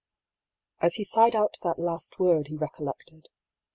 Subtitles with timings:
[0.81, 3.29] "As he sighed out that last word he recollected.